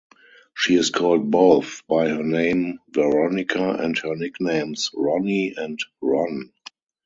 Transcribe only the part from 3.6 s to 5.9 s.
and her nicknames "Ronnie" and